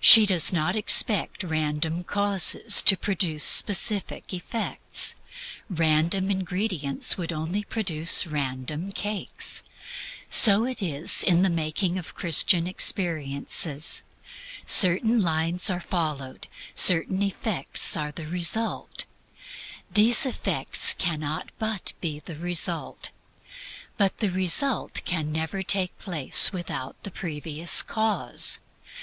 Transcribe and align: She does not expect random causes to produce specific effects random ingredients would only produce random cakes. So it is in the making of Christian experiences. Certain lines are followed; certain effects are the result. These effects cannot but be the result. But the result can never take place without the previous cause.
She 0.00 0.26
does 0.26 0.52
not 0.52 0.76
expect 0.76 1.42
random 1.42 2.04
causes 2.04 2.82
to 2.82 2.94
produce 2.94 3.42
specific 3.42 4.34
effects 4.34 5.14
random 5.70 6.30
ingredients 6.30 7.16
would 7.16 7.32
only 7.32 7.64
produce 7.64 8.26
random 8.26 8.92
cakes. 8.92 9.62
So 10.28 10.66
it 10.66 10.82
is 10.82 11.22
in 11.22 11.40
the 11.40 11.48
making 11.48 11.96
of 11.96 12.14
Christian 12.14 12.66
experiences. 12.66 14.02
Certain 14.66 15.22
lines 15.22 15.70
are 15.70 15.80
followed; 15.80 16.48
certain 16.74 17.22
effects 17.22 17.96
are 17.96 18.12
the 18.12 18.26
result. 18.26 19.06
These 19.90 20.26
effects 20.26 20.92
cannot 20.92 21.48
but 21.58 21.94
be 22.02 22.20
the 22.20 22.36
result. 22.36 23.08
But 23.96 24.18
the 24.18 24.30
result 24.30 25.00
can 25.06 25.32
never 25.32 25.62
take 25.62 25.98
place 25.98 26.52
without 26.52 27.02
the 27.04 27.10
previous 27.10 27.82
cause. 27.82 28.60